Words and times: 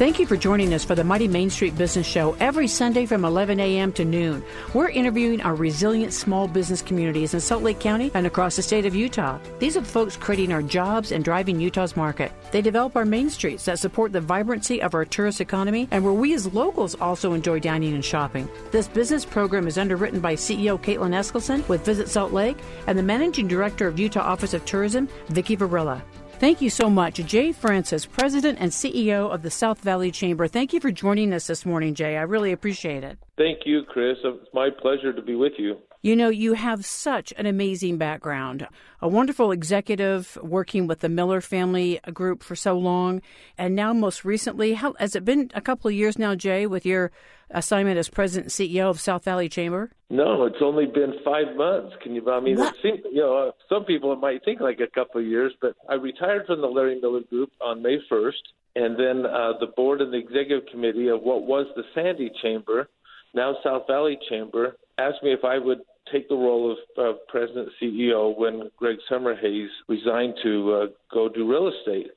Thank 0.00 0.18
you 0.18 0.24
for 0.24 0.38
joining 0.38 0.72
us 0.72 0.82
for 0.82 0.94
the 0.94 1.04
Mighty 1.04 1.28
Main 1.28 1.50
Street 1.50 1.76
Business 1.76 2.06
Show 2.06 2.34
every 2.40 2.66
Sunday 2.68 3.04
from 3.04 3.22
11 3.22 3.60
a.m. 3.60 3.92
to 3.92 4.02
noon. 4.02 4.42
We're 4.72 4.88
interviewing 4.88 5.42
our 5.42 5.54
resilient 5.54 6.14
small 6.14 6.48
business 6.48 6.80
communities 6.80 7.34
in 7.34 7.40
Salt 7.40 7.62
Lake 7.62 7.80
County 7.80 8.10
and 8.14 8.26
across 8.26 8.56
the 8.56 8.62
state 8.62 8.86
of 8.86 8.94
Utah. 8.94 9.38
These 9.58 9.76
are 9.76 9.82
the 9.82 9.86
folks 9.86 10.16
creating 10.16 10.54
our 10.54 10.62
jobs 10.62 11.12
and 11.12 11.22
driving 11.22 11.60
Utah's 11.60 11.98
market. 11.98 12.32
They 12.50 12.62
develop 12.62 12.96
our 12.96 13.04
main 13.04 13.28
streets 13.28 13.66
that 13.66 13.78
support 13.78 14.10
the 14.10 14.22
vibrancy 14.22 14.80
of 14.80 14.94
our 14.94 15.04
tourist 15.04 15.38
economy 15.38 15.86
and 15.90 16.02
where 16.02 16.14
we 16.14 16.32
as 16.32 16.50
locals 16.54 16.94
also 16.94 17.34
enjoy 17.34 17.60
dining 17.60 17.92
and 17.92 18.02
shopping. 18.02 18.48
This 18.70 18.88
business 18.88 19.26
program 19.26 19.66
is 19.68 19.76
underwritten 19.76 20.20
by 20.20 20.34
CEO 20.34 20.80
Kaitlin 20.80 21.12
Eskelsen 21.12 21.68
with 21.68 21.84
Visit 21.84 22.08
Salt 22.08 22.32
Lake 22.32 22.56
and 22.86 22.98
the 22.98 23.02
Managing 23.02 23.48
Director 23.48 23.86
of 23.86 23.98
Utah 23.98 24.22
Office 24.22 24.54
of 24.54 24.64
Tourism, 24.64 25.10
Vicki 25.28 25.56
Varela. 25.56 26.02
Thank 26.40 26.62
you 26.62 26.70
so 26.70 26.88
much, 26.88 27.16
Jay 27.16 27.52
Francis, 27.52 28.06
President 28.06 28.56
and 28.62 28.70
CEO 28.70 29.30
of 29.30 29.42
the 29.42 29.50
South 29.50 29.80
Valley 29.80 30.10
Chamber. 30.10 30.48
Thank 30.48 30.72
you 30.72 30.80
for 30.80 30.90
joining 30.90 31.34
us 31.34 31.46
this 31.46 31.66
morning, 31.66 31.94
Jay. 31.94 32.16
I 32.16 32.22
really 32.22 32.50
appreciate 32.50 33.04
it. 33.04 33.18
Thank 33.36 33.66
you, 33.66 33.82
Chris. 33.86 34.16
It's 34.24 34.48
my 34.54 34.70
pleasure 34.70 35.12
to 35.12 35.20
be 35.20 35.34
with 35.34 35.52
you. 35.58 35.76
You 36.02 36.16
know, 36.16 36.30
you 36.30 36.54
have 36.54 36.86
such 36.86 37.30
an 37.36 37.44
amazing 37.44 37.98
background. 37.98 38.66
A 39.02 39.08
wonderful 39.08 39.52
executive 39.52 40.38
working 40.42 40.86
with 40.86 41.00
the 41.00 41.10
Miller 41.10 41.42
family 41.42 42.00
group 42.14 42.42
for 42.42 42.56
so 42.56 42.78
long. 42.78 43.20
And 43.58 43.76
now, 43.76 43.92
most 43.92 44.24
recently, 44.24 44.72
how, 44.72 44.94
has 44.98 45.14
it 45.14 45.26
been 45.26 45.50
a 45.52 45.60
couple 45.60 45.88
of 45.88 45.94
years 45.94 46.18
now, 46.18 46.34
Jay, 46.34 46.66
with 46.66 46.86
your 46.86 47.12
assignment 47.50 47.98
as 47.98 48.08
president 48.08 48.58
and 48.58 48.70
CEO 48.70 48.88
of 48.88 48.98
South 48.98 49.24
Valley 49.24 49.50
Chamber? 49.50 49.90
No, 50.08 50.46
it's 50.46 50.62
only 50.62 50.86
been 50.86 51.16
five 51.22 51.54
months. 51.54 51.94
Can 52.02 52.14
you? 52.14 52.30
I 52.30 52.40
mean, 52.40 52.58
it 52.58 52.74
seems, 52.82 53.00
you 53.12 53.20
know, 53.20 53.48
uh, 53.48 53.50
some 53.68 53.84
people 53.84 54.16
might 54.16 54.42
think 54.42 54.60
like 54.60 54.80
a 54.80 54.86
couple 54.86 55.20
of 55.20 55.26
years, 55.26 55.52
but 55.60 55.74
I 55.86 55.96
retired 55.96 56.46
from 56.46 56.62
the 56.62 56.66
Larry 56.66 56.98
Miller 56.98 57.20
Group 57.28 57.50
on 57.60 57.82
May 57.82 57.98
1st, 58.10 58.32
and 58.76 58.98
then 58.98 59.26
uh, 59.26 59.52
the 59.60 59.66
board 59.76 60.00
and 60.00 60.14
the 60.14 60.18
executive 60.18 60.66
committee 60.72 61.08
of 61.08 61.20
what 61.20 61.42
was 61.42 61.66
the 61.76 61.82
Sandy 61.94 62.30
Chamber, 62.40 62.88
now 63.34 63.56
South 63.62 63.82
Valley 63.86 64.18
Chamber, 64.30 64.76
asked 64.98 65.22
me 65.22 65.32
if 65.32 65.44
I 65.44 65.58
would 65.58 65.80
take 66.12 66.28
the 66.28 66.34
role 66.34 66.72
of 66.72 66.78
uh, 66.98 67.18
president 67.28 67.68
CEO 67.80 68.36
when 68.36 68.70
Greg 68.76 68.98
Summerhays 69.10 69.68
resigned 69.88 70.34
to 70.42 70.72
uh, 70.72 70.86
go 71.12 71.28
do 71.28 71.48
real 71.48 71.68
estate. 71.68 72.08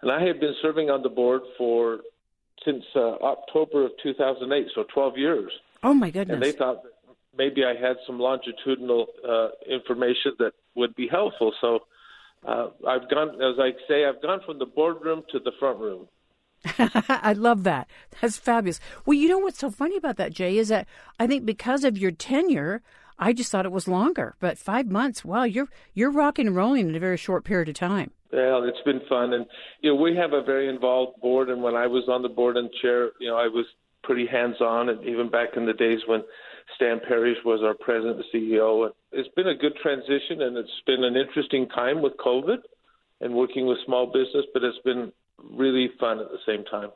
And 0.00 0.10
I 0.10 0.22
had 0.24 0.40
been 0.40 0.54
serving 0.60 0.90
on 0.90 1.02
the 1.02 1.08
board 1.08 1.42
for 1.56 2.00
since 2.64 2.84
uh, 2.94 3.16
October 3.22 3.84
of 3.84 3.92
2008, 4.02 4.68
so 4.74 4.84
12 4.92 5.18
years. 5.18 5.52
Oh 5.82 5.94
my 5.94 6.10
goodness! 6.10 6.34
And 6.34 6.42
they 6.42 6.52
thought 6.52 6.82
that 6.82 6.92
maybe 7.36 7.64
I 7.64 7.74
had 7.74 7.96
some 8.06 8.18
longitudinal 8.18 9.06
uh, 9.28 9.48
information 9.68 10.32
that 10.38 10.52
would 10.74 10.94
be 10.94 11.08
helpful. 11.08 11.52
So 11.60 11.80
uh, 12.46 12.68
I've 12.86 13.08
gone, 13.10 13.40
as 13.42 13.58
I 13.58 13.72
say, 13.88 14.04
I've 14.04 14.22
gone 14.22 14.40
from 14.44 14.58
the 14.58 14.66
boardroom 14.66 15.22
to 15.32 15.38
the 15.38 15.52
front 15.58 15.78
room. 15.78 16.08
I 16.78 17.32
love 17.32 17.64
that. 17.64 17.88
That's 18.20 18.36
fabulous. 18.36 18.78
Well, 19.04 19.14
you 19.14 19.28
know 19.28 19.38
what's 19.38 19.58
so 19.58 19.70
funny 19.70 19.96
about 19.96 20.16
that, 20.16 20.32
Jay, 20.32 20.58
is 20.58 20.68
that 20.68 20.86
I 21.18 21.26
think 21.26 21.44
because 21.44 21.82
of 21.82 21.98
your 21.98 22.12
tenure, 22.12 22.82
I 23.22 23.32
just 23.32 23.52
thought 23.52 23.66
it 23.66 23.70
was 23.70 23.86
longer. 23.86 24.34
But 24.40 24.58
five 24.58 24.88
months, 24.88 25.24
wow, 25.24 25.44
you're 25.44 25.68
you're 25.94 26.10
rocking 26.10 26.48
and 26.48 26.56
rolling 26.56 26.88
in 26.88 26.96
a 26.96 26.98
very 26.98 27.16
short 27.16 27.44
period 27.44 27.68
of 27.68 27.76
time. 27.76 28.10
Well, 28.32 28.64
it's 28.64 28.82
been 28.84 29.00
fun, 29.08 29.32
and 29.32 29.46
you 29.80 29.94
know 29.94 30.02
we 30.02 30.16
have 30.16 30.32
a 30.32 30.42
very 30.42 30.68
involved 30.68 31.20
board. 31.20 31.48
And 31.48 31.62
when 31.62 31.76
I 31.76 31.86
was 31.86 32.08
on 32.08 32.22
the 32.22 32.28
board 32.28 32.56
and 32.56 32.68
chair, 32.82 33.10
you 33.20 33.28
know 33.28 33.36
I 33.36 33.46
was 33.46 33.64
pretty 34.02 34.26
hands-on, 34.26 34.88
and 34.88 35.04
even 35.04 35.30
back 35.30 35.50
in 35.56 35.66
the 35.66 35.72
days 35.72 36.00
when 36.06 36.24
Stan 36.74 37.00
Parrish 37.06 37.38
was 37.44 37.60
our 37.62 37.74
president 37.74 38.16
and 38.16 38.24
CEO. 38.34 38.86
And 38.86 38.94
it's 39.12 39.32
been 39.36 39.46
a 39.46 39.54
good 39.54 39.76
transition, 39.80 40.42
and 40.42 40.56
it's 40.56 40.82
been 40.84 41.04
an 41.04 41.14
interesting 41.14 41.68
time 41.68 42.02
with 42.02 42.14
COVID 42.16 42.58
and 43.20 43.34
working 43.34 43.66
with 43.66 43.78
small 43.86 44.06
business, 44.06 44.46
but 44.52 44.64
it's 44.64 44.82
been 44.84 45.12
really 45.48 45.90
fun 46.00 46.18
at 46.18 46.26
the 46.30 46.42
same 46.44 46.64
time. 46.64 46.90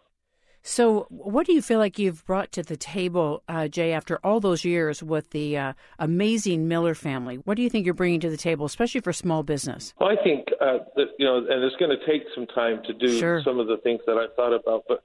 So, 0.69 1.07
what 1.11 1.47
do 1.47 1.53
you 1.53 1.63
feel 1.63 1.79
like 1.79 1.97
you've 1.97 2.27
brought 2.27 2.51
to 2.53 2.63
the 2.65 2.77
table, 2.77 3.45
uh, 3.49 3.69
Jay, 3.69 3.93
after 3.93 4.19
all 4.25 4.41
those 4.41 4.65
years 4.65 5.01
with 5.01 5.31
the 5.31 5.57
uh, 5.57 5.73
amazing 6.01 6.67
Miller 6.67 6.97
family? 6.97 7.37
What 7.37 7.57
do 7.57 7.63
you 7.63 7.71
think 7.71 7.85
you're 7.85 7.95
bringing 7.95 8.19
to 8.21 8.29
the 8.29 8.37
table, 8.37 8.67
especially 8.67 9.01
for 9.01 9.13
small 9.13 9.45
business? 9.45 9.95
Well, 10.01 10.09
I 10.09 10.21
think 10.25 10.49
uh, 10.61 10.79
that 10.97 11.07
you 11.21 11.25
know, 11.25 11.37
and 11.37 11.63
it's 11.63 11.77
going 11.77 11.97
to 11.97 12.05
take 12.05 12.25
some 12.35 12.49
time 12.49 12.83
to 12.85 12.93
do 12.93 13.17
sure. 13.17 13.43
some 13.45 13.61
of 13.61 13.69
the 13.69 13.77
things 13.85 14.01
that 14.09 14.17
I 14.17 14.27
thought 14.35 14.53
about, 14.53 14.83
but 14.89 15.05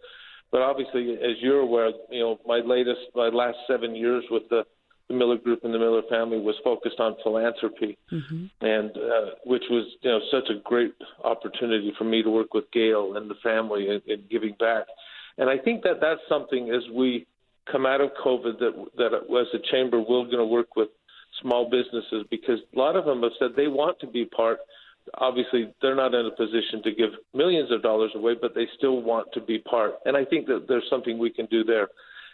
but 0.51 0.61
obviously, 0.61 1.13
as 1.13 1.37
you're 1.41 1.59
aware, 1.59 1.91
you 2.09 2.21
know, 2.21 2.39
my 2.47 2.57
latest, 2.65 3.01
my 3.13 3.27
last 3.27 3.57
seven 3.67 3.95
years 3.95 4.23
with 4.31 4.49
the 4.49 4.63
the 5.11 5.17
Miller 5.17 5.37
Group 5.37 5.63
and 5.63 5.73
the 5.73 5.79
Miller 5.79 6.01
family 6.09 6.39
was 6.39 6.55
focused 6.63 6.99
on 6.99 7.15
philanthropy, 7.21 7.97
mm-hmm. 8.11 8.45
and 8.61 8.89
uh, 8.97 9.35
which 9.45 9.63
was 9.69 9.85
you 10.01 10.09
know 10.09 10.21
such 10.31 10.49
a 10.49 10.59
great 10.63 10.93
opportunity 11.23 11.93
for 11.99 12.05
me 12.05 12.23
to 12.23 12.29
work 12.29 12.53
with 12.53 12.65
Gail 12.71 13.15
and 13.15 13.29
the 13.29 13.35
family 13.43 13.89
in, 13.89 14.01
in 14.11 14.23
giving 14.31 14.55
back. 14.59 14.85
And 15.37 15.49
I 15.49 15.57
think 15.57 15.83
that 15.83 15.99
that's 16.01 16.21
something 16.29 16.69
as 16.69 16.83
we 16.93 17.25
come 17.71 17.85
out 17.85 18.01
of 18.01 18.09
COVID 18.23 18.59
that 18.59 18.85
that 18.97 19.13
as 19.13 19.47
a 19.53 19.71
chamber 19.71 19.99
we're 19.99 20.25
going 20.25 20.37
to 20.37 20.45
work 20.45 20.75
with 20.75 20.89
small 21.41 21.69
businesses 21.69 22.25
because 22.29 22.59
a 22.75 22.79
lot 22.79 22.95
of 22.95 23.05
them 23.05 23.23
have 23.23 23.31
said 23.39 23.49
they 23.55 23.67
want 23.67 23.99
to 23.99 24.07
be 24.07 24.25
part. 24.25 24.59
Obviously, 25.15 25.73
they're 25.81 25.95
not 25.95 26.13
in 26.13 26.25
a 26.25 26.31
position 26.31 26.83
to 26.83 26.91
give 26.91 27.09
millions 27.33 27.71
of 27.71 27.81
dollars 27.81 28.11
away, 28.15 28.35
but 28.39 28.53
they 28.53 28.67
still 28.77 29.01
want 29.01 29.27
to 29.33 29.41
be 29.41 29.57
part. 29.59 29.93
And 30.05 30.15
I 30.15 30.25
think 30.25 30.45
that 30.47 30.65
there's 30.67 30.85
something 30.89 31.17
we 31.17 31.31
can 31.31 31.47
do 31.47 31.63
there, 31.63 31.87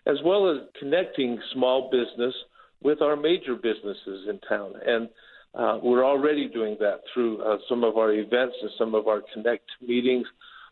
as 0.05 0.17
well 0.25 0.51
as 0.51 0.67
connecting 0.79 1.39
small 1.53 1.89
business 1.89 2.33
with 2.81 3.01
our 3.01 3.15
major 3.15 3.55
businesses 3.55 4.27
in 4.29 4.39
town. 4.47 4.73
And 4.85 5.09
uh, 5.55 5.79
we're 5.81 6.05
already 6.05 6.49
doing 6.49 6.75
that 6.79 7.01
through 7.13 7.41
uh, 7.41 7.57
some 7.69 7.83
of 7.83 7.97
our 7.97 8.11
events 8.11 8.55
and 8.61 8.69
some 8.77 8.93
of 8.93 9.07
our 9.07 9.21
connect 9.33 9.65
meetings 9.81 10.27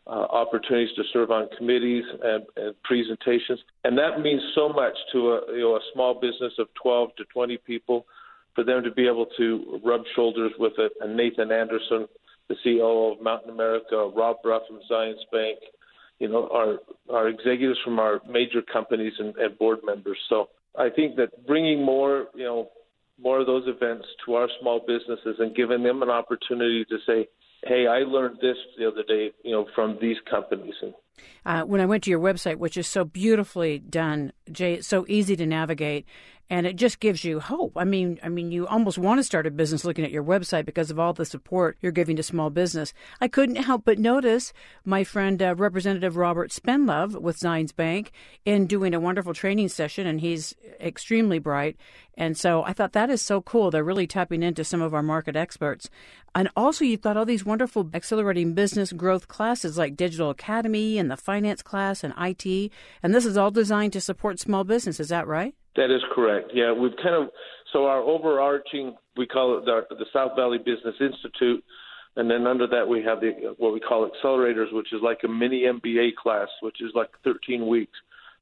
uh, 0.06 0.10
opportunities 0.10 0.94
to 0.96 1.02
serve 1.12 1.30
on 1.30 1.48
committees 1.56 2.04
and, 2.22 2.44
and, 2.56 2.74
presentations, 2.84 3.60
and 3.84 3.98
that 3.98 4.20
means 4.20 4.40
so 4.54 4.68
much 4.68 4.94
to 5.12 5.32
a, 5.32 5.40
you 5.52 5.60
know, 5.60 5.76
a 5.76 5.80
small 5.92 6.14
business 6.14 6.52
of 6.58 6.68
12 6.80 7.10
to 7.16 7.24
20 7.32 7.56
people, 7.58 8.06
for 8.54 8.64
them 8.64 8.82
to 8.82 8.90
be 8.90 9.06
able 9.06 9.26
to 9.36 9.80
rub 9.84 10.00
shoulders 10.14 10.52
with 10.58 10.72
a, 10.78 10.88
a 11.04 11.08
Nathan 11.08 11.52
Anderson, 11.52 12.06
the 12.48 12.54
CEO 12.64 13.12
of 13.12 13.22
Mountain 13.22 13.50
America, 13.50 14.10
Rob 14.16 14.36
Ruff 14.44 14.62
from 14.68 14.80
Zions 14.90 15.20
Bank, 15.30 15.58
you 16.18 16.28
know, 16.28 16.48
our 16.52 16.78
our 17.14 17.28
executives 17.28 17.78
from 17.84 17.98
our 17.98 18.20
major 18.28 18.62
companies 18.62 19.12
and, 19.18 19.36
and 19.36 19.58
board 19.58 19.80
members. 19.84 20.18
So 20.28 20.48
I 20.78 20.88
think 20.88 21.16
that 21.16 21.46
bringing 21.46 21.84
more, 21.84 22.26
you 22.34 22.44
know, 22.44 22.68
more 23.20 23.40
of 23.40 23.46
those 23.46 23.64
events 23.66 24.06
to 24.24 24.34
our 24.34 24.48
small 24.60 24.80
businesses 24.80 25.36
and 25.38 25.54
giving 25.54 25.82
them 25.82 26.02
an 26.02 26.10
opportunity 26.10 26.84
to 26.86 26.96
say, 27.06 27.28
hey, 27.66 27.86
I 27.86 27.98
learned 27.98 28.38
this 28.40 28.56
the 28.78 28.88
other 28.88 29.02
day, 29.02 29.32
you 29.44 29.52
know, 29.52 29.66
from 29.74 29.98
these 30.00 30.16
companies, 30.28 30.74
and 30.82 30.94
Uh, 31.44 31.62
when 31.62 31.80
I 31.80 31.86
went 31.86 32.04
to 32.04 32.10
your 32.10 32.20
website, 32.20 32.56
which 32.56 32.76
is 32.76 32.86
so 32.86 33.04
beautifully 33.04 33.78
done, 33.78 34.32
Jay, 34.50 34.80
so 34.80 35.04
easy 35.08 35.36
to 35.36 35.46
navigate, 35.46 36.06
and 36.48 36.66
it 36.66 36.76
just 36.76 37.00
gives 37.00 37.24
you 37.24 37.40
hope. 37.40 37.72
I 37.76 37.84
mean, 37.84 38.20
I 38.22 38.28
mean, 38.28 38.52
you 38.52 38.66
almost 38.66 38.98
want 38.98 39.18
to 39.18 39.24
start 39.24 39.46
a 39.46 39.50
business 39.50 39.84
looking 39.84 40.04
at 40.04 40.12
your 40.12 40.22
website 40.22 40.64
because 40.64 40.90
of 40.90 40.98
all 40.98 41.12
the 41.12 41.24
support 41.24 41.76
you're 41.80 41.92
giving 41.92 42.16
to 42.16 42.22
small 42.22 42.50
business. 42.50 42.92
I 43.20 43.26
couldn't 43.28 43.56
help 43.56 43.84
but 43.84 43.98
notice 43.98 44.52
my 44.84 45.02
friend 45.02 45.42
uh, 45.42 45.56
Representative 45.56 46.16
Robert 46.16 46.50
Spendlove 46.50 47.20
with 47.20 47.38
Zions 47.38 47.74
Bank 47.74 48.12
in 48.44 48.66
doing 48.66 48.94
a 48.94 49.00
wonderful 49.00 49.34
training 49.34 49.68
session, 49.68 50.06
and 50.06 50.20
he's 50.20 50.54
extremely 50.80 51.40
bright. 51.40 51.76
And 52.16 52.36
so 52.36 52.62
I 52.62 52.72
thought 52.72 52.92
that 52.92 53.10
is 53.10 53.20
so 53.20 53.42
cool. 53.42 53.70
They're 53.70 53.84
really 53.84 54.06
tapping 54.06 54.42
into 54.42 54.64
some 54.64 54.80
of 54.80 54.94
our 54.94 55.02
market 55.02 55.36
experts. 55.36 55.90
And 56.34 56.48
also, 56.56 56.84
you've 56.84 57.00
got 57.00 57.16
all 57.16 57.24
these 57.24 57.44
wonderful 57.44 57.90
accelerating 57.92 58.54
business 58.54 58.92
growth 58.92 59.26
classes 59.26 59.78
like 59.78 59.96
Digital 59.96 60.30
Academy 60.30 60.98
and 60.98 61.05
the 61.08 61.16
finance 61.16 61.62
class 61.62 62.04
and 62.04 62.14
IT. 62.18 62.70
And 63.02 63.14
this 63.14 63.24
is 63.24 63.36
all 63.36 63.50
designed 63.50 63.92
to 63.94 64.00
support 64.00 64.38
small 64.40 64.64
business. 64.64 65.00
Is 65.00 65.08
that 65.08 65.26
right? 65.26 65.54
That 65.76 65.94
is 65.94 66.02
correct. 66.14 66.52
Yeah, 66.54 66.72
we've 66.72 66.96
kind 67.02 67.14
of 67.14 67.28
so 67.72 67.86
our 67.86 68.00
overarching 68.00 68.96
we 69.16 69.26
call 69.26 69.58
it 69.58 69.64
the, 69.64 69.82
the 69.90 70.06
South 70.12 70.32
Valley 70.36 70.58
Business 70.58 70.94
Institute, 71.00 71.62
and 72.16 72.30
then 72.30 72.46
under 72.46 72.66
that 72.66 72.88
we 72.88 73.02
have 73.02 73.20
the 73.20 73.54
what 73.58 73.72
we 73.72 73.80
call 73.80 74.08
accelerators, 74.08 74.72
which 74.72 74.92
is 74.92 75.00
like 75.02 75.18
a 75.24 75.28
mini 75.28 75.64
MBA 75.64 76.14
class, 76.14 76.48
which 76.62 76.80
is 76.80 76.90
like 76.94 77.10
13 77.24 77.66
weeks 77.66 77.98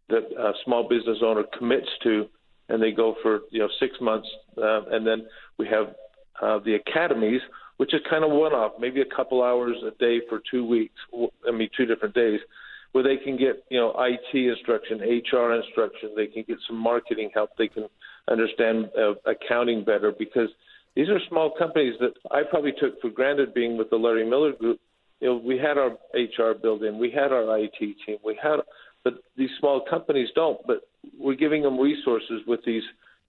that 0.08 0.24
a 0.38 0.52
small 0.64 0.88
business 0.88 1.18
owner 1.22 1.44
commits 1.58 1.88
to, 2.02 2.26
and 2.68 2.82
they 2.82 2.92
go 2.92 3.16
for 3.22 3.40
you 3.50 3.60
know 3.60 3.68
six 3.80 3.94
months, 4.00 4.28
uh, 4.58 4.84
and 4.90 5.06
then 5.06 5.26
we 5.58 5.66
have 5.66 5.94
uh, 6.42 6.58
the 6.64 6.74
academies, 6.74 7.40
which 7.76 7.92
is 7.94 8.00
kind 8.08 8.24
of 8.24 8.30
one-off, 8.30 8.72
maybe 8.78 9.00
a 9.00 9.16
couple 9.16 9.42
hours 9.42 9.76
a 9.86 9.90
day 9.98 10.20
for 10.28 10.40
two 10.50 10.66
weeks. 10.66 10.94
I 11.46 11.50
mean, 11.50 11.68
two 11.76 11.86
different 11.86 12.14
days 12.14 12.40
where 12.92 13.02
they 13.02 13.16
can 13.16 13.36
get 13.36 13.64
you 13.70 13.78
know 13.78 13.94
IT 13.98 14.36
instruction, 14.36 15.00
HR 15.00 15.52
instruction, 15.52 16.10
they 16.16 16.28
can 16.28 16.44
get 16.46 16.58
some 16.66 16.76
marketing 16.76 17.30
help, 17.34 17.50
they 17.58 17.68
can 17.68 17.88
understand 18.30 18.88
uh, 18.96 19.14
accounting 19.26 19.84
better 19.84 20.12
because 20.16 20.48
these 20.94 21.08
are 21.08 21.18
small 21.28 21.52
companies 21.58 21.94
that 22.00 22.12
I 22.30 22.42
probably 22.48 22.72
took 22.72 23.00
for 23.00 23.10
granted 23.10 23.52
being 23.52 23.76
with 23.76 23.90
the 23.90 23.96
Larry 23.96 24.28
Miller 24.28 24.52
Group. 24.52 24.80
You 25.20 25.28
know, 25.28 25.36
we 25.36 25.58
had 25.58 25.76
our 25.76 25.96
HR 26.14 26.54
built 26.54 26.82
in, 26.82 26.98
we 26.98 27.10
had 27.10 27.32
our 27.32 27.58
IT 27.58 27.74
team, 27.78 28.18
we 28.24 28.38
had, 28.40 28.60
but 29.02 29.14
these 29.36 29.50
small 29.58 29.84
companies 29.88 30.28
don't. 30.36 30.64
But 30.66 30.82
we're 31.18 31.34
giving 31.34 31.62
them 31.62 31.78
resources 31.78 32.42
with 32.46 32.60
these 32.64 32.82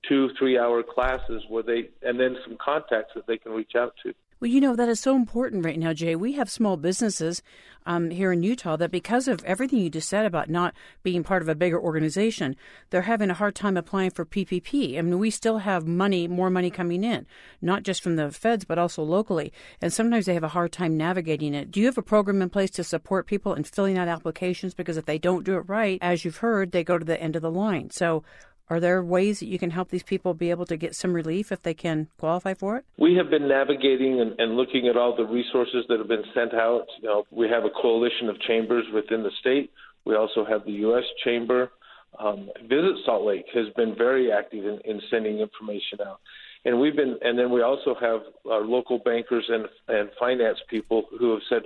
two, 0.08 0.30
three-hour 0.38 0.84
classes 0.84 1.44
where 1.50 1.64
they, 1.64 1.90
and 2.04 2.20
then 2.20 2.36
some 2.46 2.58
contacts 2.64 3.14
that 3.16 3.26
they 3.28 3.38
can 3.38 3.52
reach 3.52 3.72
out 3.76 3.94
to. 4.04 4.14
Well, 4.40 4.52
you 4.52 4.60
know, 4.60 4.76
that 4.76 4.90
is 4.90 5.00
so 5.00 5.16
important 5.16 5.64
right 5.64 5.80
now, 5.80 5.94
Jay. 5.94 6.14
We 6.14 6.34
have 6.34 6.50
small 6.50 6.76
businesses 6.76 7.42
um, 7.86 8.10
here 8.10 8.34
in 8.34 8.44
Utah 8.44 8.76
that, 8.76 8.92
because 8.92 9.30
of 9.30 9.42
everything 9.46 9.80
you 9.80 9.90
just 9.90 10.10
said 10.10 10.26
about 10.26 10.50
not 10.50 10.74
being 11.04 11.24
part 11.24 11.42
of 11.42 11.48
a 11.48 11.56
bigger 11.56 11.80
organization, 11.80 12.58
they're 12.90 13.04
having 13.04 13.30
a 13.30 13.36
hard 13.36 13.56
time 13.56 13.78
applying 13.78 14.12
for 14.12 14.26
PPP. 14.26 14.98
I 14.98 15.02
mean, 15.02 15.20
we 15.20 15.30
still 15.30 15.60
have 15.60 15.88
money, 15.88 16.28
more 16.28 16.50
money 16.50 16.70
coming 16.70 17.06
in, 17.06 17.26
not 17.62 17.84
just 17.84 18.04
from 18.04 18.18
the 18.18 18.30
feds, 18.30 18.66
but 18.66 18.78
also 18.78 19.04
locally. 19.04 19.54
And 19.82 19.94
sometimes 19.94 20.26
they 20.26 20.34
have 20.34 20.44
a 20.44 20.50
hard 20.50 20.74
time 20.74 20.98
navigating 20.98 21.54
it. 21.54 21.72
Do 21.72 21.80
you 21.80 21.86
have 21.86 21.98
a 21.98 22.02
program 22.02 22.42
in 22.42 22.50
place 22.50 22.72
to 22.72 22.84
support 22.84 23.28
people 23.28 23.54
in 23.54 23.64
filling 23.64 23.98
out 23.98 24.10
applications? 24.10 24.74
Because 24.74 24.98
if 24.98 25.06
they 25.06 25.18
don't 25.18 25.46
do 25.46 25.56
it 25.56 25.70
right, 25.70 25.98
as 26.02 26.26
you've 26.26 26.38
heard, 26.38 26.74
they 26.74 26.84
go 26.84 26.98
to 26.98 27.06
the 27.06 27.22
end 27.22 27.38
of 27.38 27.42
the 27.42 27.52
line. 27.52 27.90
So, 27.90 28.24
are 28.70 28.80
there 28.80 29.04
ways 29.04 29.40
that 29.40 29.48
you 29.48 29.60
can 29.60 29.70
help 29.70 29.90
these 29.90 30.04
people 30.04 30.34
be 30.34 30.50
able 30.50 30.66
to 30.66 30.78
get 30.78 30.96
some 30.96 31.14
relief 31.14 31.52
if 31.52 31.62
they 31.62 31.74
can 31.74 32.08
qualify 32.18 32.54
for 32.54 32.78
it? 32.78 32.86
We 32.98 33.16
have 33.16 33.30
been 33.30 33.48
navigating 33.48 34.20
and, 34.22 34.34
and 34.40 34.56
looking 34.56 34.88
at 34.88 34.98
all 34.98 35.16
the 35.16 35.26
resources 35.26 35.86
that 35.90 36.00
have 36.00 36.08
been 36.08 36.24
sent 36.34 36.54
out. 36.54 36.86
You 37.02 37.10
know, 37.10 37.24
we 37.32 37.48
have 37.50 37.64
a 37.64 37.70
coalition 37.70 38.30
of 38.30 38.40
chambers 38.42 38.86
within 38.94 39.24
the 39.24 39.32
state. 39.40 39.72
We 40.06 40.16
also 40.16 40.46
have 40.46 40.66
the 40.66 40.72
U.S. 40.72 41.04
Chamber. 41.24 41.72
Um, 42.20 42.50
Visit 42.62 42.96
Salt 43.06 43.26
Lake 43.26 43.46
has 43.54 43.66
been 43.76 43.96
very 43.96 44.32
active 44.32 44.66
in, 44.66 44.80
in 44.86 45.02
sending 45.12 45.40
information 45.40 46.00
out, 46.06 46.22
and 46.64 46.80
we've 46.80 46.96
been. 46.96 47.18
And 47.22 47.38
then 47.38 47.52
we 47.52 47.62
also 47.62 47.94
have 48.00 48.22
our 48.50 48.62
local 48.62 49.00
bankers 49.00 49.44
and 49.50 49.66
and 49.90 50.10
finance 50.18 50.58
people 50.70 51.08
who 51.20 51.32
have 51.32 51.42
said 51.50 51.64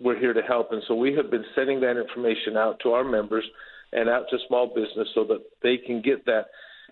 we're 0.00 0.18
here 0.18 0.32
to 0.32 0.42
help. 0.42 0.72
And 0.72 0.82
so 0.88 0.94
we 0.94 1.14
have 1.14 1.30
been 1.30 1.44
sending 1.54 1.80
that 1.80 1.96
information 1.96 2.56
out 2.56 2.80
to 2.82 2.92
our 2.92 3.04
members 3.04 3.44
and 3.92 4.08
out 4.08 4.26
to 4.30 4.38
small 4.46 4.66
business 4.68 5.08
so 5.14 5.24
that 5.24 5.42
they 5.62 5.76
can 5.76 6.02
get 6.02 6.24
that. 6.26 6.46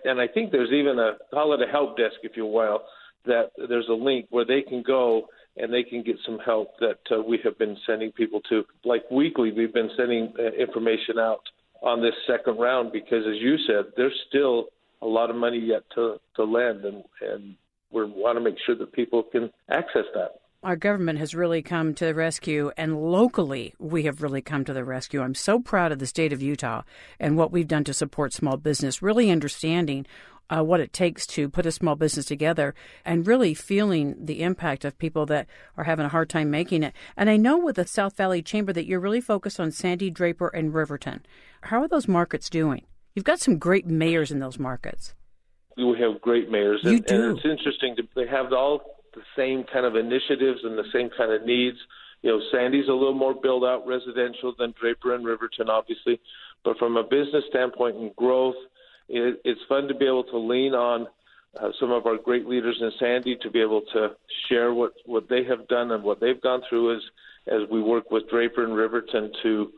And 0.05 0.19
I 0.21 0.27
think 0.27 0.51
there's 0.51 0.71
even 0.71 0.99
a 0.99 1.13
call 1.33 1.53
it 1.53 1.61
a 1.61 1.71
help 1.71 1.97
desk, 1.97 2.15
if 2.23 2.37
you 2.37 2.45
will, 2.45 2.81
that 3.25 3.51
there's 3.69 3.87
a 3.89 3.93
link 3.93 4.27
where 4.29 4.45
they 4.45 4.61
can 4.61 4.83
go 4.83 5.27
and 5.57 5.73
they 5.73 5.83
can 5.83 6.03
get 6.03 6.17
some 6.25 6.39
help 6.39 6.77
that 6.79 6.99
uh, 7.11 7.21
we 7.21 7.39
have 7.43 7.57
been 7.57 7.77
sending 7.85 8.11
people 8.11 8.41
to. 8.49 8.63
Like 8.85 9.09
weekly, 9.09 9.51
we've 9.51 9.73
been 9.73 9.89
sending 9.97 10.33
uh, 10.39 10.51
information 10.51 11.17
out 11.19 11.41
on 11.81 12.01
this 12.01 12.13
second 12.27 12.57
round 12.57 12.91
because, 12.91 13.25
as 13.27 13.41
you 13.41 13.57
said, 13.67 13.85
there's 13.95 14.17
still 14.29 14.67
a 15.01 15.07
lot 15.07 15.29
of 15.29 15.35
money 15.35 15.59
yet 15.59 15.83
to 15.95 16.17
to 16.35 16.43
lend, 16.43 16.85
and 16.85 17.03
and 17.21 17.55
we 17.91 18.05
want 18.05 18.37
to 18.37 18.43
make 18.43 18.57
sure 18.65 18.75
that 18.75 18.91
people 18.93 19.23
can 19.23 19.49
access 19.69 20.05
that 20.13 20.41
our 20.63 20.75
government 20.75 21.19
has 21.19 21.35
really 21.35 21.61
come 21.61 21.93
to 21.93 22.05
the 22.05 22.15
rescue, 22.15 22.71
and 22.77 22.99
locally, 22.99 23.73
we 23.77 24.03
have 24.03 24.21
really 24.23 24.41
come 24.41 24.65
to 24.65 24.73
the 24.73 24.83
rescue. 24.83 25.21
I'm 25.21 25.35
so 25.35 25.59
proud 25.59 25.91
of 25.91 25.99
the 25.99 26.07
state 26.07 26.33
of 26.33 26.41
Utah 26.41 26.81
and 27.19 27.37
what 27.37 27.51
we've 27.51 27.67
done 27.67 27.83
to 27.85 27.93
support 27.93 28.33
small 28.33 28.57
business, 28.57 29.01
really 29.01 29.29
understanding 29.29 30.05
uh, 30.49 30.63
what 30.63 30.79
it 30.79 30.93
takes 30.93 31.27
to 31.27 31.49
put 31.49 31.65
a 31.65 31.71
small 31.71 31.95
business 31.95 32.25
together 32.25 32.73
and 33.05 33.27
really 33.27 33.53
feeling 33.53 34.15
the 34.17 34.41
impact 34.41 34.85
of 34.85 34.97
people 34.97 35.25
that 35.27 35.45
are 35.75 35.83
having 35.83 36.05
a 36.05 36.09
hard 36.09 36.29
time 36.29 36.49
making 36.49 36.83
it. 36.83 36.93
And 37.15 37.29
I 37.29 37.37
know 37.37 37.57
with 37.57 37.75
the 37.75 37.85
South 37.85 38.15
Valley 38.15 38.41
Chamber 38.41 38.73
that 38.73 38.85
you're 38.85 38.99
really 38.99 39.21
focused 39.21 39.59
on 39.59 39.71
Sandy, 39.71 40.09
Draper, 40.09 40.47
and 40.47 40.73
Riverton. 40.73 41.25
How 41.61 41.81
are 41.83 41.87
those 41.87 42.07
markets 42.07 42.49
doing? 42.49 42.85
You've 43.13 43.25
got 43.25 43.39
some 43.39 43.57
great 43.57 43.85
mayors 43.85 44.31
in 44.31 44.39
those 44.39 44.57
markets. 44.57 45.13
We 45.75 45.99
have 45.99 46.21
great 46.21 46.49
mayors. 46.49 46.79
You 46.83 46.99
do. 46.99 47.15
and 47.15 47.37
it's 47.37 47.45
interesting. 47.45 47.95
To, 47.97 48.03
they 48.15 48.25
have 48.27 48.51
all 48.53 48.96
the 49.17 49.23
same 49.35 49.63
kind 49.71 49.85
of 49.85 49.95
initiatives 49.95 50.59
and 50.63 50.77
the 50.77 50.89
same 50.93 51.09
kind 51.17 51.31
of 51.31 51.45
needs. 51.45 51.77
You 52.21 52.31
know, 52.31 52.41
Sandy's 52.51 52.87
a 52.87 52.93
little 52.93 53.13
more 53.13 53.33
built 53.33 53.63
out 53.63 53.85
residential 53.87 54.53
than 54.57 54.73
Draper 54.79 55.15
and 55.15 55.25
Riverton, 55.25 55.69
obviously, 55.69 56.19
but 56.63 56.77
from 56.77 56.97
a 56.97 57.03
business 57.03 57.43
standpoint 57.49 57.95
and 57.95 58.15
growth, 58.15 58.55
it, 59.09 59.39
it's 59.43 59.61
fun 59.69 59.87
to 59.87 59.95
be 59.95 60.05
able 60.05 60.23
to 60.25 60.37
lean 60.37 60.73
on 60.73 61.07
uh, 61.59 61.69
some 61.79 61.91
of 61.91 62.05
our 62.05 62.17
great 62.17 62.45
leaders 62.45 62.77
in 62.81 62.91
Sandy 62.99 63.37
to 63.41 63.49
be 63.49 63.61
able 63.61 63.81
to 63.93 64.09
share 64.47 64.73
what 64.73 64.93
what 65.05 65.29
they 65.29 65.43
have 65.45 65.67
done 65.67 65.91
and 65.91 66.03
what 66.03 66.19
they've 66.19 66.41
gone 66.41 66.61
through 66.69 66.95
as 66.95 67.01
as 67.47 67.61
we 67.71 67.81
work 67.81 68.11
with 68.11 68.29
Draper 68.29 68.63
and 68.63 68.75
Riverton 68.75 69.31
to 69.43 69.71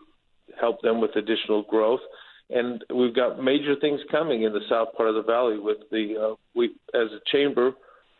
help 0.59 0.81
them 0.81 0.99
with 0.99 1.15
additional 1.15 1.63
growth. 1.63 2.01
And 2.49 2.83
we've 2.93 3.15
got 3.15 3.41
major 3.41 3.75
things 3.79 4.01
coming 4.09 4.43
in 4.43 4.53
the 4.53 4.65
south 4.67 4.89
part 4.97 5.09
of 5.09 5.15
the 5.15 5.21
valley 5.21 5.59
with 5.59 5.77
the 5.91 6.31
uh, 6.31 6.35
we 6.55 6.71
as 6.93 7.11
a 7.11 7.21
chamber 7.31 7.73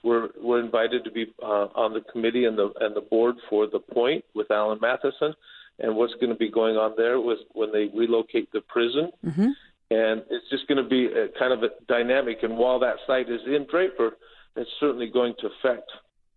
we're 0.04 0.30
we're 0.42 0.60
invited 0.60 1.04
to 1.04 1.12
be 1.12 1.34
uh, 1.42 1.68
on 1.76 1.94
the 1.94 2.02
committee 2.12 2.46
and 2.46 2.58
the 2.58 2.72
and 2.80 2.96
the 2.96 3.02
board 3.02 3.36
for 3.50 3.68
the 3.68 3.80
Point 3.80 4.24
with 4.34 4.50
Alan 4.52 4.80
Matheson, 4.82 5.34
and 5.80 5.96
what's 5.96 6.14
going 6.16 6.30
to 6.30 6.36
be 6.36 6.50
going 6.50 6.78
on 6.78 6.94
there 6.98 7.20
was 7.20 7.38
when 7.54 7.72
they 7.72 7.90
relocate 7.96 8.52
the 8.52 8.62
prison, 8.62 9.12
mm-hmm. 9.26 9.50
and 9.92 10.24
it's 10.30 10.50
just 10.50 10.68
going 10.68 10.82
to 10.82 10.90
be 10.90 11.08
a, 11.08 11.28
kind 11.38 11.54
of 11.54 11.64
a 11.64 11.70
dynamic. 11.88 12.40
And 12.44 12.58
while 12.58 12.80
that 12.80 12.96
site 13.08 13.30
is 13.30 13.42
in 13.46 13.66
Draper, 13.70 14.12
it's 14.56 14.70
certainly 14.80 15.10
going 15.10 15.34
to 15.40 15.48
affect 15.48 15.90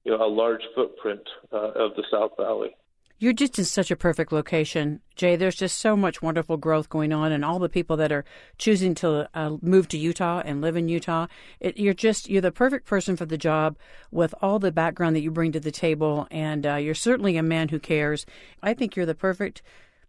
you 0.04 0.12
know 0.12 0.24
a 0.24 0.28
large 0.28 0.62
footprint 0.74 1.22
uh, 1.52 1.70
of 1.72 1.94
the 1.96 2.04
South 2.10 2.32
Valley. 2.36 2.74
You're 3.22 3.32
just 3.32 3.56
in 3.56 3.64
such 3.64 3.92
a 3.92 3.94
perfect 3.94 4.32
location, 4.32 5.00
Jay. 5.14 5.36
There's 5.36 5.54
just 5.54 5.78
so 5.78 5.96
much 5.96 6.22
wonderful 6.22 6.56
growth 6.56 6.88
going 6.88 7.12
on, 7.12 7.30
and 7.30 7.44
all 7.44 7.60
the 7.60 7.68
people 7.68 7.96
that 7.98 8.10
are 8.10 8.24
choosing 8.58 8.96
to 8.96 9.28
uh, 9.32 9.58
move 9.62 9.86
to 9.90 9.96
Utah 9.96 10.42
and 10.44 10.60
live 10.60 10.74
in 10.74 10.88
Utah. 10.88 11.28
It, 11.60 11.78
you're 11.78 11.94
just 11.94 12.28
you're 12.28 12.40
the 12.40 12.50
perfect 12.50 12.84
person 12.84 13.14
for 13.14 13.24
the 13.24 13.38
job 13.38 13.78
with 14.10 14.34
all 14.42 14.58
the 14.58 14.72
background 14.72 15.14
that 15.14 15.20
you 15.20 15.30
bring 15.30 15.52
to 15.52 15.60
the 15.60 15.70
table, 15.70 16.26
and 16.32 16.66
uh, 16.66 16.74
you're 16.74 16.96
certainly 16.96 17.36
a 17.36 17.44
man 17.44 17.68
who 17.68 17.78
cares. 17.78 18.26
I 18.60 18.74
think 18.74 18.96
you're 18.96 19.06
the 19.06 19.14
perfect 19.14 19.62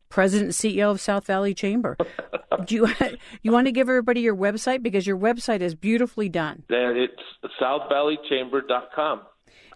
president 0.10 0.46
and 0.46 0.54
CEO 0.56 0.90
of 0.90 1.00
South 1.00 1.28
Valley 1.28 1.54
Chamber. 1.54 1.96
Do 2.66 2.74
you 2.74 2.88
you 3.44 3.52
want 3.52 3.68
to 3.68 3.72
give 3.72 3.90
everybody 3.90 4.22
your 4.22 4.36
website 4.36 4.82
because 4.82 5.06
your 5.06 5.20
website 5.20 5.62
is 5.62 5.76
beautifully 5.76 6.30
done? 6.30 6.64
It's 6.68 7.62
southvalleychamber.com. 7.62 9.22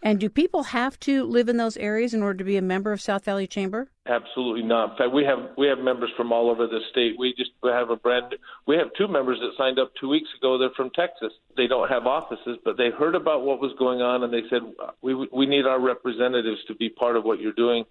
And 0.04 0.20
do 0.20 0.30
people 0.30 0.64
have 0.64 1.00
to 1.02 1.24
live 1.24 1.50
in 1.50 1.58
those 1.58 1.76
areas 1.78 2.14
in 2.14 2.22
order 2.22 2.38
to 2.38 2.44
be 2.44 2.58
a 2.58 2.62
member 2.62 2.92
of 2.92 3.02
South 3.02 3.26
Valley 3.26 3.48
Chamber? 3.48 3.90
Absolutely 4.06 4.64
not. 4.64 4.92
In 4.92 4.98
fact, 4.98 5.12
we 5.12 5.24
have 5.26 5.40
we 5.58 5.68
have 5.68 5.80
members 5.80 6.12
from 6.16 6.32
all 6.32 6.50
over 6.50 6.68
the 6.68 6.80
state. 6.92 7.16
We 7.18 7.34
just 7.36 7.52
have 7.64 7.90
a 7.90 7.96
brand. 7.96 8.36
We 8.68 8.78
have 8.78 8.88
two 8.98 9.08
members 9.08 9.40
that 9.40 9.52
signed 9.58 9.80
up 9.80 9.92
two 10.00 10.08
weeks 10.08 10.30
ago. 10.38 10.58
They're 10.58 10.70
from 10.78 10.92
Texas. 10.92 11.34
They 11.56 11.68
don't 11.68 11.90
have 11.90 12.06
offices, 12.06 12.58
but 12.64 12.78
they 12.78 12.90
heard 12.90 13.16
about 13.16 13.44
what 13.44 13.60
was 13.60 13.74
going 13.80 14.02
on, 14.02 14.24
and 14.24 14.32
they 14.32 14.44
said 14.50 14.62
we 15.02 15.16
we 15.16 15.46
need 15.46 15.66
our 15.66 15.80
representatives 15.80 16.60
to 16.68 16.76
be 16.76 16.90
part 16.90 17.18
of 17.18 17.24
what 17.24 17.40
you're 17.40 17.54
doing. 17.54 17.84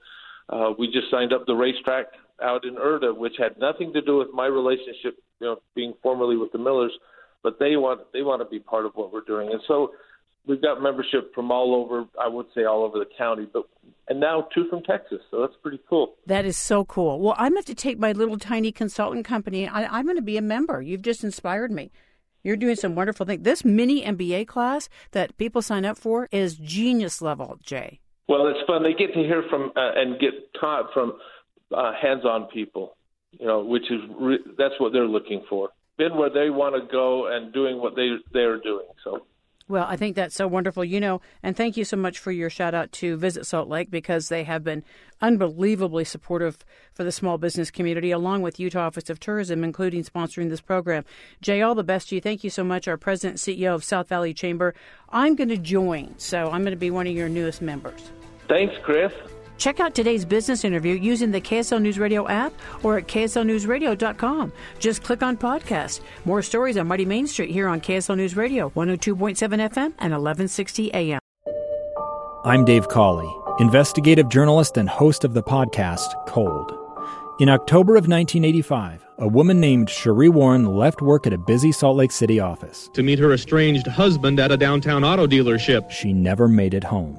Uh, 0.48 0.70
we 0.78 0.86
just 0.86 1.10
signed 1.10 1.32
up 1.32 1.44
the 1.46 1.54
racetrack 1.54 2.06
out 2.40 2.64
in 2.64 2.76
Erda, 2.78 3.12
which 3.12 3.34
had 3.38 3.58
nothing 3.58 3.92
to 3.94 4.00
do 4.00 4.16
with 4.18 4.28
my 4.32 4.46
relationship, 4.46 5.18
you 5.40 5.46
know, 5.46 5.56
being 5.74 5.94
formerly 6.02 6.36
with 6.36 6.52
the 6.52 6.58
Millers, 6.58 6.92
but 7.42 7.58
they 7.58 7.76
want 7.76 8.00
they 8.12 8.22
want 8.22 8.40
to 8.40 8.48
be 8.48 8.60
part 8.60 8.86
of 8.86 8.92
what 8.94 9.12
we're 9.12 9.22
doing, 9.22 9.50
and 9.50 9.60
so 9.66 9.90
we've 10.46 10.62
got 10.62 10.82
membership 10.82 11.34
from 11.34 11.50
all 11.50 11.74
over. 11.74 12.06
I 12.20 12.28
would 12.28 12.46
say 12.54 12.64
all 12.64 12.84
over 12.84 12.98
the 12.98 13.08
county, 13.16 13.46
but 13.52 13.64
and 14.08 14.20
now 14.20 14.48
two 14.54 14.68
from 14.68 14.82
Texas. 14.82 15.18
So 15.30 15.40
that's 15.40 15.54
pretty 15.62 15.80
cool. 15.88 16.14
That 16.26 16.44
is 16.44 16.56
so 16.56 16.84
cool. 16.84 17.20
Well, 17.20 17.34
I'm 17.38 17.52
going 17.52 17.64
to 17.64 17.74
take 17.74 17.98
my 17.98 18.12
little 18.12 18.38
tiny 18.38 18.72
consultant 18.72 19.24
company. 19.24 19.68
I, 19.68 19.86
I'm 19.86 20.04
going 20.04 20.16
to 20.16 20.22
be 20.22 20.36
a 20.36 20.42
member. 20.42 20.80
You've 20.80 21.02
just 21.02 21.24
inspired 21.24 21.72
me. 21.72 21.90
You're 22.42 22.56
doing 22.56 22.76
some 22.76 22.94
wonderful 22.94 23.26
things. 23.26 23.42
This 23.42 23.64
mini 23.64 24.04
MBA 24.04 24.46
class 24.46 24.88
that 25.10 25.36
people 25.36 25.62
sign 25.62 25.84
up 25.84 25.98
for 25.98 26.28
is 26.30 26.54
genius 26.54 27.20
level, 27.20 27.58
Jay. 27.62 27.98
Well, 28.28 28.46
it's 28.46 28.60
fun. 28.66 28.84
They 28.84 28.92
get 28.92 29.12
to 29.14 29.20
hear 29.20 29.42
from 29.50 29.72
uh, 29.76 29.92
and 29.96 30.18
get 30.20 30.54
taught 30.60 30.92
from 30.94 31.14
uh, 31.74 31.92
hands-on 32.00 32.44
people, 32.44 32.96
you 33.32 33.46
know, 33.46 33.64
which 33.64 33.90
is 33.90 34.00
re- 34.20 34.44
that's 34.56 34.74
what 34.78 34.92
they're 34.92 35.08
looking 35.08 35.44
for. 35.48 35.70
Been 35.98 36.16
where 36.16 36.30
they 36.30 36.50
want 36.50 36.74
to 36.76 36.86
go 36.90 37.26
and 37.34 37.52
doing 37.52 37.78
what 37.80 37.96
they 37.96 38.10
they're 38.32 38.60
doing. 38.60 38.86
So 39.02 39.26
well, 39.68 39.86
I 39.88 39.96
think 39.96 40.14
that's 40.14 40.34
so 40.34 40.46
wonderful. 40.46 40.84
You 40.84 41.00
know, 41.00 41.20
and 41.42 41.56
thank 41.56 41.76
you 41.76 41.84
so 41.84 41.96
much 41.96 42.18
for 42.18 42.30
your 42.30 42.50
shout 42.50 42.74
out 42.74 42.92
to 42.92 43.16
Visit 43.16 43.46
Salt 43.46 43.68
Lake 43.68 43.90
because 43.90 44.28
they 44.28 44.44
have 44.44 44.62
been 44.62 44.84
unbelievably 45.20 46.04
supportive 46.04 46.58
for 46.92 47.04
the 47.04 47.12
small 47.12 47.38
business 47.38 47.70
community, 47.70 48.10
along 48.10 48.42
with 48.42 48.60
Utah 48.60 48.86
Office 48.86 49.10
of 49.10 49.18
Tourism, 49.18 49.64
including 49.64 50.04
sponsoring 50.04 50.50
this 50.50 50.60
program. 50.60 51.04
Jay, 51.40 51.62
all 51.62 51.74
the 51.74 51.84
best 51.84 52.08
to 52.08 52.14
you. 52.14 52.20
Thank 52.20 52.44
you 52.44 52.50
so 52.50 52.64
much, 52.64 52.86
our 52.86 52.96
president 52.96 53.38
CEO 53.38 53.74
of 53.74 53.84
South 53.84 54.08
Valley 54.08 54.34
Chamber. 54.34 54.74
I'm 55.08 55.34
going 55.34 55.48
to 55.48 55.56
join, 55.56 56.14
so 56.18 56.50
I'm 56.50 56.62
going 56.62 56.70
to 56.72 56.76
be 56.76 56.90
one 56.90 57.06
of 57.06 57.14
your 57.14 57.28
newest 57.28 57.62
members. 57.62 58.10
Thanks, 58.48 58.74
Chris. 58.82 59.12
Check 59.58 59.80
out 59.80 59.94
today's 59.94 60.24
business 60.24 60.64
interview 60.64 60.94
using 60.94 61.30
the 61.30 61.40
KSL 61.40 61.80
News 61.80 61.98
Radio 61.98 62.28
app 62.28 62.52
or 62.82 62.98
at 62.98 63.06
kslnewsradio.com. 63.08 64.52
Just 64.78 65.02
click 65.02 65.22
on 65.22 65.36
podcast. 65.36 66.00
More 66.24 66.42
stories 66.42 66.76
on 66.76 66.86
Mighty 66.86 67.04
Main 67.04 67.26
Street 67.26 67.50
here 67.50 67.68
on 67.68 67.80
KSL 67.80 68.16
News 68.16 68.36
Radio, 68.36 68.70
102.7 68.70 69.36
FM 69.36 69.92
and 69.98 70.12
1160 70.12 70.92
AM. 70.92 71.20
I'm 72.44 72.64
Dave 72.64 72.88
Cawley, 72.88 73.28
investigative 73.58 74.28
journalist 74.28 74.76
and 74.76 74.88
host 74.88 75.24
of 75.24 75.34
the 75.34 75.42
podcast 75.42 76.26
Cold. 76.28 76.72
In 77.40 77.48
October 77.48 77.96
of 77.96 78.08
1985, 78.08 79.04
a 79.18 79.28
woman 79.28 79.60
named 79.60 79.88
Sheree 79.88 80.32
Warren 80.32 80.64
left 80.64 81.02
work 81.02 81.26
at 81.26 81.32
a 81.32 81.38
busy 81.38 81.72
Salt 81.72 81.96
Lake 81.96 82.12
City 82.12 82.40
office 82.40 82.88
to 82.94 83.02
meet 83.02 83.18
her 83.18 83.32
estranged 83.32 83.86
husband 83.86 84.38
at 84.38 84.52
a 84.52 84.56
downtown 84.56 85.04
auto 85.04 85.26
dealership. 85.26 85.90
She 85.90 86.12
never 86.12 86.48
made 86.48 86.72
it 86.72 86.84
home. 86.84 87.18